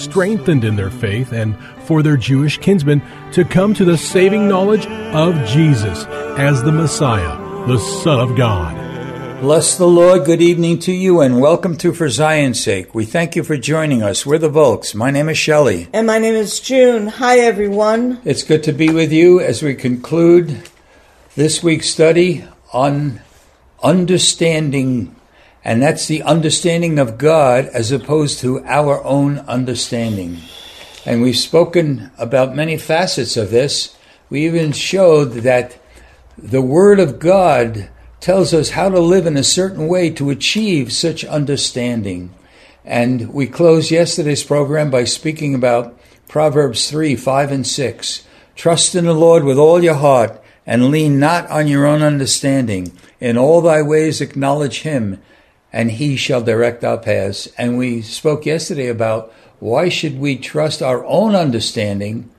[0.00, 4.86] strengthened in their faith and for their Jewish kinsmen to come to the saving knowledge
[4.86, 6.06] of Jesus
[6.38, 8.80] as the Messiah, the Son of God.
[9.40, 10.26] Bless the Lord.
[10.26, 12.94] Good evening to you and welcome to For Zion's Sake.
[12.94, 14.26] We thank you for joining us.
[14.26, 14.94] We're the Volks.
[14.94, 15.88] My name is Shelley.
[15.94, 17.06] And my name is June.
[17.06, 18.20] Hi, everyone.
[18.24, 20.68] It's good to be with you as we conclude
[21.36, 23.22] this week's study on
[23.82, 25.16] understanding,
[25.64, 30.38] and that's the understanding of God as opposed to our own understanding.
[31.04, 33.96] And we've spoken about many facets of this.
[34.28, 35.78] We even showed that
[36.38, 37.88] the Word of God
[38.20, 42.34] tells us how to live in a certain way to achieve such understanding.
[42.84, 45.98] And we closed yesterday's program by speaking about
[46.28, 48.26] Proverbs 3 5 and 6.
[48.54, 52.92] Trust in the Lord with all your heart and lean not on your own understanding.
[53.18, 55.20] In all thy ways acknowledge him,
[55.72, 57.48] and he shall direct our paths.
[57.58, 62.30] And we spoke yesterday about why should we trust our own understanding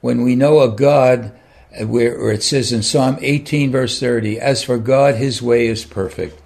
[0.00, 1.32] when we know a God
[1.80, 6.40] where, it says in Psalm 18 verse 30, as for God, his way is perfect.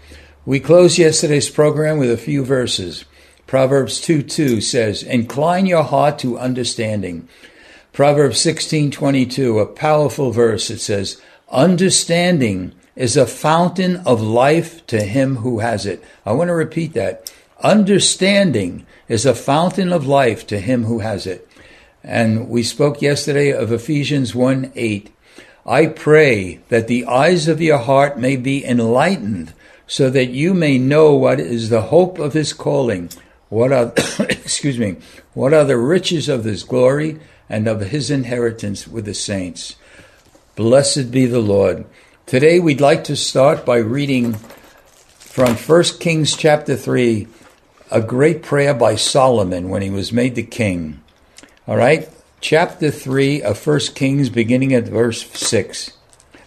[0.45, 3.05] We closed yesterday's program with a few verses.
[3.47, 7.29] Proverbs 2 2 says, Incline your heart to understanding.
[7.97, 10.69] Proverbs 16:22, a powerful verse.
[10.69, 11.17] It says,
[11.51, 16.95] "Understanding is a fountain of life to him who has it." I want to repeat
[16.95, 17.31] that.
[17.63, 21.49] Understanding is a fountain of life to him who has it.
[22.03, 25.11] And we spoke yesterday of Ephesians 1 8.
[25.65, 29.53] I pray that the eyes of your heart may be enlightened,
[29.87, 33.11] so that you may know what is the hope of his calling,
[33.49, 34.97] what are excuse me,
[35.35, 37.19] what are the riches of his glory
[37.49, 39.77] and of his inheritance with the saints.
[40.55, 41.85] Blessed be the Lord.
[42.27, 47.29] Today we'd like to start by reading from 1 Kings chapter 3,
[47.93, 51.05] a great prayer by Solomon when he was made the king.
[51.69, 52.09] All right?
[52.41, 55.93] Chapter 3 of 1 Kings, beginning at verse 6,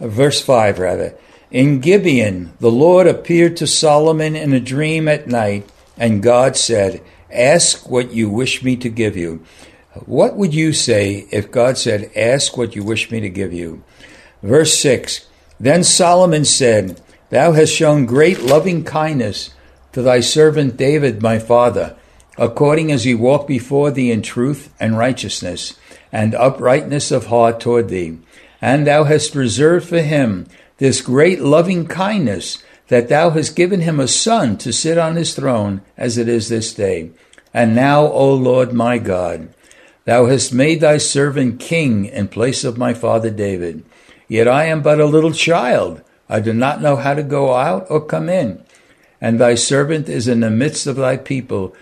[0.02, 1.16] uh, verse 5, rather.
[1.50, 5.66] In Gibeon, the Lord appeared to Solomon in a dream at night,
[5.98, 7.02] and God said,
[7.32, 9.46] Ask what you wish me to give you.
[10.06, 13.82] What would you say if God said, Ask what you wish me to give you?
[14.44, 15.28] Verse 6
[15.60, 19.52] Then Solomon said, Thou hast shown great loving kindness
[19.92, 21.96] to thy servant David, my father,
[22.38, 25.78] according as he walked before thee in truth and righteousness,
[26.12, 28.18] and uprightness of heart toward thee.
[28.62, 30.48] And thou hast reserved for him
[30.78, 35.36] this great loving kindness, that thou hast given him a son to sit on his
[35.36, 37.12] throne, as it is this day.
[37.54, 39.50] And now, O Lord my God,
[40.10, 43.84] Thou hast made thy servant king in place of my father David.
[44.30, 46.02] Yet I am but a little child.
[46.30, 48.64] I do not know how to go out or come in.
[49.20, 51.76] And thy servant is in the midst of thy people,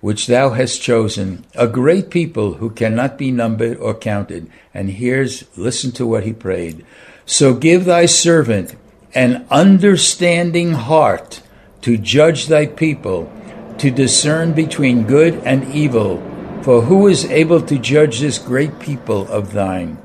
[0.00, 4.48] which thou hast chosen, a great people who cannot be numbered or counted.
[4.72, 6.84] And here's, listen to what he prayed.
[7.24, 8.76] So give thy servant
[9.14, 11.40] an understanding heart
[11.80, 13.32] to judge thy people,
[13.78, 16.22] to discern between good and evil
[16.62, 19.98] for who is able to judge this great people of thine?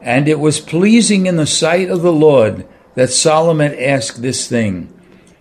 [0.00, 4.92] And it was pleasing in the sight of the Lord that Solomon asked this thing.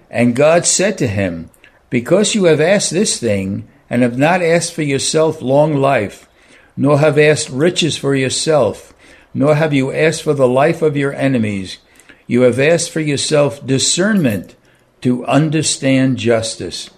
[0.10, 1.50] And God said to him,
[1.90, 6.30] Because you have asked this thing, and have not asked for yourself long life,
[6.78, 8.94] nor have asked riches for yourself,
[9.34, 11.80] nor have you asked for the life of your enemies.
[12.28, 14.56] You have asked for yourself discernment
[15.02, 16.90] to understand justice.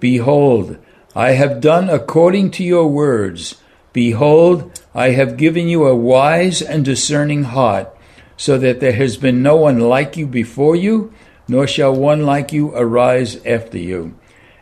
[0.00, 0.78] Behold,
[1.14, 3.56] I have done according to your words.
[3.98, 7.88] Behold, I have given you a wise and discerning heart,
[8.36, 11.12] so that there has been no one like you before you,
[11.48, 14.14] nor shall one like you arise after you.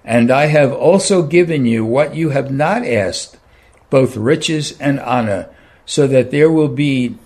[0.03, 3.37] And I have also given you what you have not asked,
[3.91, 5.51] both riches and honor,
[5.85, 7.19] so that there will be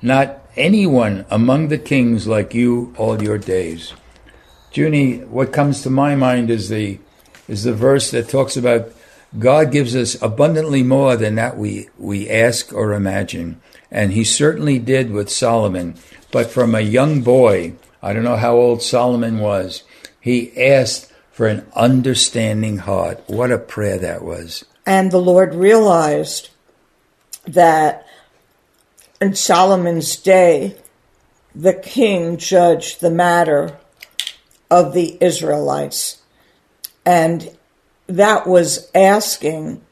[0.00, 3.92] not anyone among the kings like you all your days.
[4.72, 6.98] Junie, what comes to my mind is the
[7.46, 8.90] is the verse that talks about
[9.38, 13.60] God gives us abundantly more than that we, we ask or imagine.
[13.90, 15.96] And he certainly did with Solomon.
[16.30, 19.84] But from a young boy, I don't know how old Solomon was,
[20.20, 23.22] he asked for an understanding heart.
[23.26, 24.64] What a prayer that was.
[24.84, 26.50] And the Lord realized
[27.46, 28.06] that
[29.20, 30.76] in Solomon's day,
[31.54, 33.78] the king judged the matter
[34.70, 36.22] of the Israelites.
[37.04, 37.56] And
[38.06, 39.82] that was asking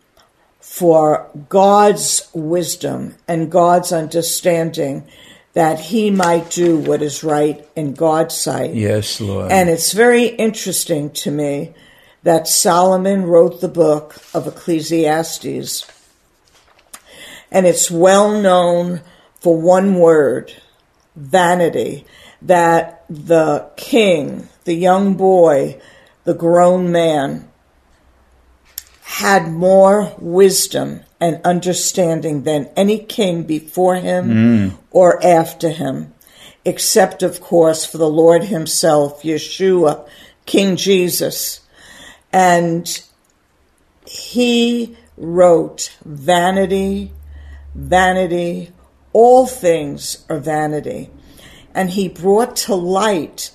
[0.60, 5.06] for God's wisdom and God's understanding
[5.52, 8.74] that he might do what is right in God's sight.
[8.74, 9.50] Yes, Lord.
[9.50, 11.74] And it's very interesting to me
[12.22, 15.86] that Solomon wrote the book of Ecclesiastes.
[17.50, 19.00] And it's well known
[19.40, 20.52] for one word,
[21.16, 22.06] vanity,
[22.42, 25.80] that the king, the young boy,
[26.24, 27.50] the grown man,
[29.10, 34.78] had more wisdom and understanding than any king before him mm.
[34.92, 36.14] or after him,
[36.64, 40.08] except, of course, for the Lord himself, Yeshua,
[40.46, 41.60] King Jesus.
[42.32, 43.02] And
[44.06, 47.10] he wrote, Vanity,
[47.74, 48.70] vanity,
[49.12, 51.10] all things are vanity.
[51.74, 53.50] And he brought to light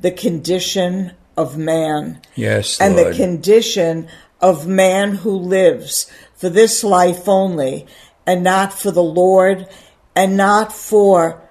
[0.00, 2.20] the condition of man.
[2.34, 3.14] Yes, and Lord.
[3.14, 4.08] the condition
[4.40, 7.86] of man who lives for this life only,
[8.26, 9.68] and not for the Lord,
[10.14, 11.42] and not for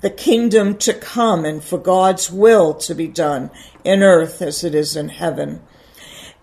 [0.00, 3.50] the kingdom to come, and for God's will to be done
[3.84, 5.62] in earth as it is in heaven.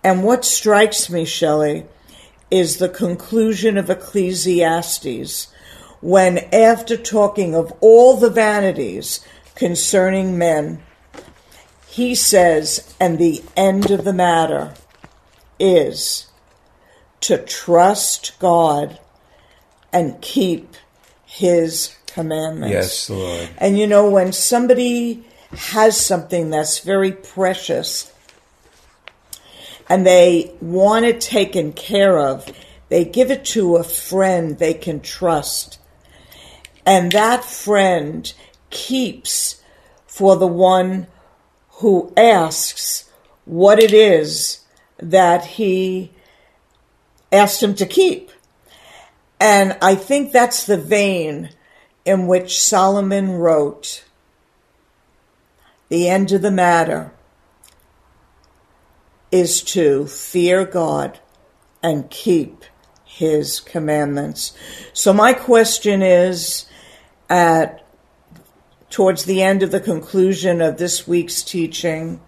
[0.02, 1.86] And what strikes me, Shelley,
[2.50, 5.48] is the conclusion of Ecclesiastes,
[6.00, 10.82] when after talking of all the vanities concerning men,
[11.88, 14.74] he says, and the end of the matter
[15.58, 16.26] is
[17.20, 18.98] to trust God
[19.92, 20.74] and keep
[21.24, 22.72] his commandments.
[22.72, 23.48] Yes, Lord.
[23.58, 28.12] And you know, when somebody has something that's very precious
[29.88, 32.50] and they want it taken care of,
[32.88, 35.78] they give it to a friend they can trust.
[36.84, 38.32] And that friend
[38.70, 39.62] keeps
[40.06, 41.06] for the one
[41.78, 43.10] who asks
[43.44, 44.60] what it is
[44.98, 46.12] that he
[47.32, 48.30] asked him to keep.
[49.38, 51.50] And I think that's the vein
[52.04, 54.04] in which Solomon wrote
[55.88, 57.12] the end of the matter
[59.30, 61.18] is to fear God
[61.82, 62.64] and keep
[63.04, 64.56] his commandments.
[64.92, 66.66] So my question is
[67.28, 67.84] at
[68.90, 72.20] towards the end of the conclusion of this week's teaching,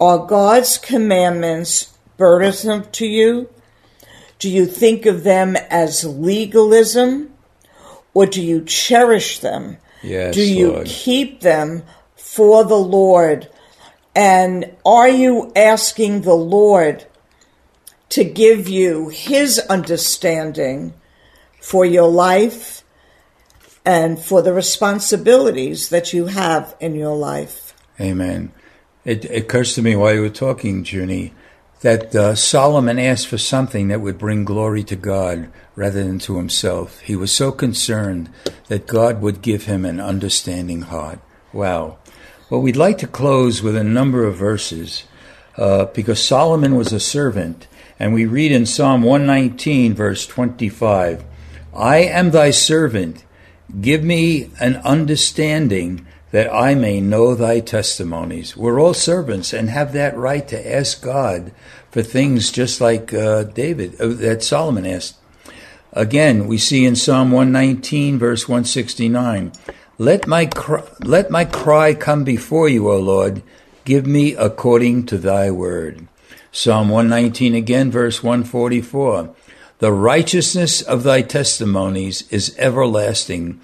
[0.00, 3.48] are God's commandments burdensome to you?
[4.38, 7.34] Do you think of them as legalism?
[8.14, 9.78] Or do you cherish them?
[10.02, 10.86] Yes, do you Lord.
[10.86, 11.82] keep them
[12.16, 13.48] for the Lord?
[14.14, 17.06] And are you asking the Lord
[18.10, 20.94] to give you his understanding
[21.60, 22.82] for your life
[23.84, 27.74] and for the responsibilities that you have in your life.
[28.00, 28.52] Amen.
[29.08, 31.32] It, occurs to me while you were talking, Junie,
[31.80, 36.36] that uh, Solomon asked for something that would bring glory to God rather than to
[36.36, 37.00] himself.
[37.00, 38.28] He was so concerned
[38.66, 41.20] that God would give him an understanding heart.
[41.54, 41.96] Wow.
[42.50, 45.04] Well, we'd like to close with a number of verses
[45.56, 47.66] uh, because Solomon was a servant,
[47.98, 51.24] and we read in Psalm 119, verse 25
[51.74, 53.24] I am thy servant
[53.80, 58.56] Give me an understanding that I may know thy testimonies.
[58.56, 61.52] We're all servants and have that right to ask God
[61.90, 65.16] for things just like uh, David, uh, that Solomon asked.
[65.92, 69.52] Again, we see in Psalm 119, verse 169,
[69.96, 73.42] let my, cry, let my cry come before you, O Lord.
[73.84, 76.06] Give me according to thy word.
[76.52, 79.34] Psalm 119 again, verse 144.
[79.78, 83.60] The righteousness of thy testimonies is everlasting.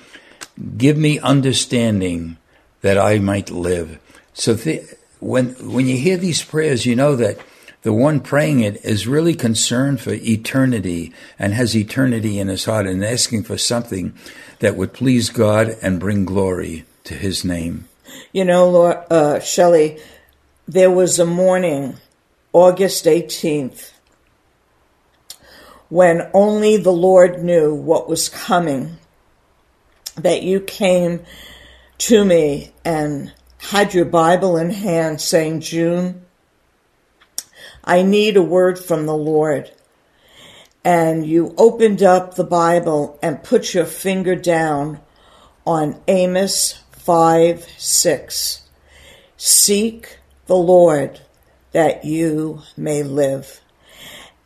[0.76, 2.38] Give me understanding
[2.85, 3.99] that I might live.
[4.35, 4.85] So th-
[5.19, 7.38] when when you hear these prayers, you know that
[7.81, 12.87] the one praying it is really concerned for eternity and has eternity in his heart
[12.87, 14.12] and asking for something
[14.59, 17.88] that would please God and bring glory to his name.
[18.33, 19.99] You know, Lord, uh, Shelley,
[20.69, 21.97] there was a morning,
[22.53, 23.93] August 18th,
[25.88, 28.99] when only the Lord knew what was coming,
[30.17, 31.25] that you came
[31.99, 36.25] to me and had your Bible in hand saying, June,
[37.83, 39.71] I need a word from the Lord.
[40.85, 45.01] And you opened up the Bible and put your finger down
[45.67, 48.63] on Amos 5 6.
[49.37, 51.21] Seek the Lord
[51.73, 53.61] that you may live.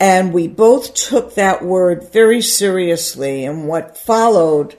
[0.01, 3.45] And we both took that word very seriously.
[3.45, 4.77] And what followed,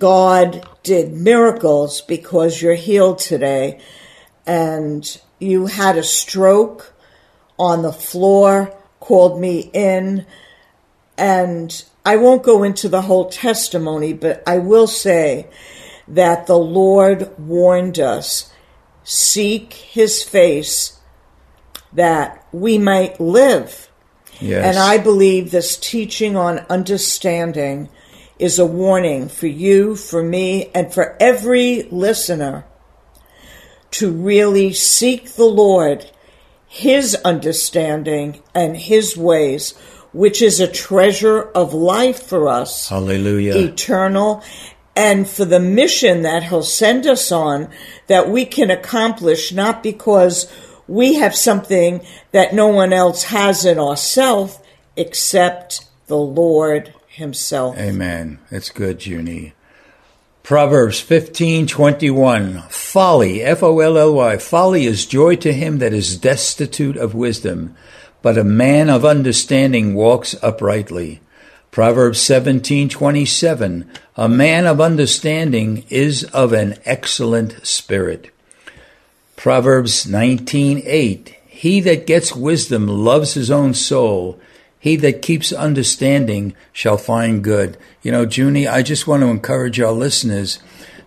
[0.00, 3.80] God did miracles because you're healed today.
[4.46, 6.92] And you had a stroke
[7.58, 10.26] on the floor, called me in.
[11.16, 15.48] And I won't go into the whole testimony, but I will say
[16.08, 18.52] that the Lord warned us
[19.04, 20.98] seek his face
[21.92, 23.90] that we might live.
[24.40, 24.64] Yes.
[24.64, 27.90] And I believe this teaching on understanding
[28.40, 32.64] is a warning for you, for me, and for every listener
[33.92, 36.10] to really seek the Lord,
[36.66, 39.76] His understanding and His ways,
[40.12, 42.88] which is a treasure of life for us.
[42.88, 43.56] Hallelujah.
[43.56, 44.42] Eternal.
[44.96, 47.68] And for the mission that He'll send us on
[48.06, 50.50] that we can accomplish, not because
[50.88, 54.58] we have something that no one else has in ourselves
[54.96, 57.78] except the Lord Himself.
[57.78, 58.40] Amen.
[58.50, 59.54] That's good, Junie.
[60.42, 66.16] Proverbs 15:21 Folly F O L L Y folly is joy to him that is
[66.16, 67.76] destitute of wisdom
[68.22, 71.20] but a man of understanding walks uprightly
[71.70, 73.84] Proverbs 17:27
[74.16, 78.30] A man of understanding is of an excellent spirit
[79.36, 84.40] Proverbs 19:8 He that gets wisdom loves his own soul
[84.80, 87.76] he that keeps understanding shall find good.
[88.02, 90.58] You know, Junie, I just want to encourage our listeners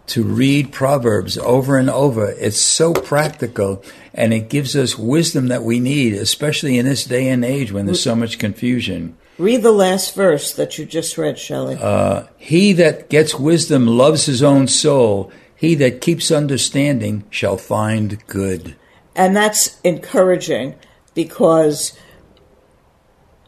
[0.06, 2.32] to read Proverbs over and over.
[2.32, 7.28] It's so practical and it gives us wisdom that we need, especially in this day
[7.30, 9.18] and age when there's so much confusion.
[9.40, 11.78] Read the last verse that you just read, Shelley.
[11.82, 15.32] Uh, he that gets wisdom loves his own soul.
[15.56, 18.76] He that keeps understanding shall find good.
[19.16, 20.76] And that's encouraging
[21.16, 21.98] because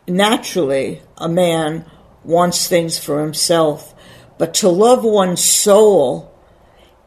[0.07, 1.85] naturally a man
[2.23, 3.93] wants things for himself,
[4.37, 6.31] but to love one's soul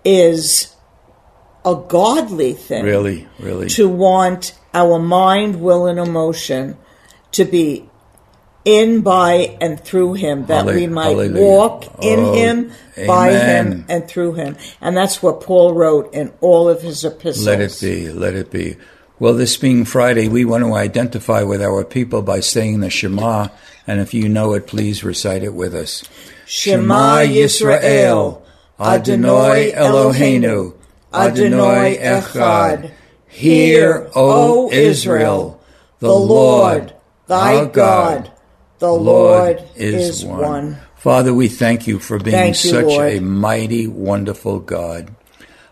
[0.04, 0.74] is
[1.64, 2.84] a godly thing.
[2.84, 3.68] Really, really.
[3.70, 6.76] To want our mind, will, and emotion
[7.32, 7.88] to be
[8.64, 11.42] in, by, and through Him, that Halle- we might hallelujah.
[11.42, 12.72] walk in Oh, Him,
[13.06, 13.30] by.
[13.32, 14.56] Him, and through Him.
[14.80, 17.46] And that's what Paul wrote in all of his epistles.
[17.46, 18.76] Let it be, let it be.
[19.20, 23.48] Well, this being Friday, we want to identify with our people by saying the Shema,
[23.84, 26.04] and if you know it, please recite it with us.
[26.46, 28.42] Shema Yisrael,
[28.78, 30.76] Adonai Eloheinu,
[31.12, 32.92] Adonai Echad.
[33.26, 35.60] Hear, O Israel,
[35.98, 36.94] the Lord,
[37.26, 38.30] thy God,
[38.78, 40.78] the Lord is one.
[40.96, 43.12] Father, we thank you for being you, such Lord.
[43.12, 45.14] a mighty, wonderful God.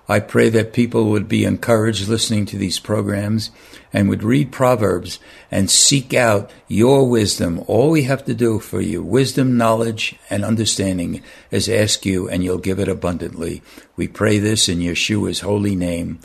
[0.08, 3.50] I pray that people would be encouraged listening to these programs
[3.92, 5.18] and would read Proverbs
[5.50, 7.64] and seek out your wisdom.
[7.66, 12.44] All we have to do for you, wisdom, knowledge, and understanding, is ask you and
[12.44, 13.62] you'll give it abundantly.
[13.96, 16.20] We pray this in Yeshua's holy name.